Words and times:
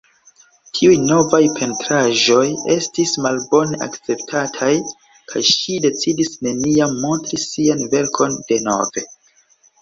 Tiuj 0.77 0.93
novaj 1.09 1.41
pentraĵoj 1.57 2.45
estis 2.75 3.13
malbone 3.25 3.79
akceptataj, 3.87 4.71
kaj 5.35 5.43
ŝi 5.51 5.77
decidis 5.85 6.33
neniam 6.49 6.97
montri 7.05 7.41
sian 7.45 7.87
verkon 7.95 8.41
denove. 8.51 9.07